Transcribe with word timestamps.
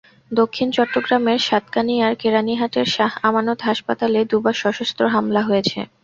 দক্ষিণ 0.31 0.67
চট্টগ্রামের 0.71 1.39
সাতকানিয়ার 1.47 2.13
কেরানীহাটের 2.21 2.87
শাহ 2.87 3.11
আমানত 3.23 3.59
হাসপাতালে 3.67 4.19
দুবার 4.31 4.55
সশস্ত্র 4.63 5.03
হামলা 5.13 5.41
হয়েছে। 5.43 5.79